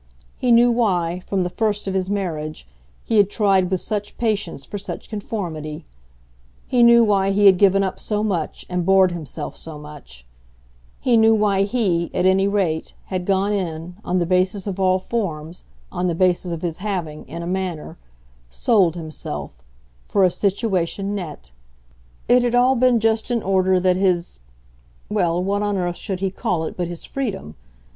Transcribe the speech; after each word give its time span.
He 0.35 0.51
knew 0.51 0.71
why, 0.71 1.21
from 1.27 1.43
the 1.43 1.49
first 1.51 1.85
of 1.85 1.93
his 1.93 2.09
marriage, 2.09 2.67
he 3.05 3.17
had 3.17 3.29
tried 3.29 3.69
with 3.69 3.81
such 3.81 4.17
patience 4.17 4.65
for 4.65 4.79
such 4.79 5.07
conformity; 5.09 5.85
he 6.65 6.81
knew 6.81 7.03
why 7.03 7.29
he 7.29 7.45
had 7.45 7.59
given 7.59 7.83
up 7.83 7.99
so 7.99 8.23
much 8.23 8.65
and 8.67 8.83
bored 8.83 9.11
himself 9.11 9.55
so 9.55 9.77
much; 9.77 10.25
he 10.99 11.15
knew 11.17 11.35
why 11.35 11.61
he, 11.65 12.09
at 12.15 12.25
any 12.25 12.47
rate, 12.47 12.95
had 13.13 13.27
gone 13.27 13.53
in, 13.53 13.95
on 14.03 14.17
the 14.17 14.25
basis 14.25 14.65
of 14.65 14.79
all 14.79 14.97
forms, 14.97 15.65
on 15.91 16.07
the 16.07 16.15
basis 16.15 16.49
of 16.49 16.63
his 16.63 16.77
having, 16.77 17.23
in 17.27 17.43
a 17.43 17.45
manner, 17.45 17.99
sold 18.49 18.95
himself, 18.95 19.61
for 20.03 20.23
a 20.23 20.31
situation 20.31 21.13
nette. 21.13 21.51
It 22.27 22.41
had 22.41 22.55
all 22.55 22.75
been 22.75 22.99
just 22.99 23.29
in 23.29 23.43
order 23.43 23.79
that 23.79 23.97
his 23.97 24.39
well, 25.11 25.43
what 25.43 25.61
on 25.61 25.77
earth 25.77 25.97
should 25.97 26.21
he 26.21 26.31
call 26.31 26.63
it 26.63 26.75
but 26.75 26.87
his 26.87 27.05
freedom? 27.05 27.53